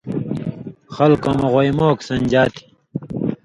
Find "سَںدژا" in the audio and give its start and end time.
2.07-2.43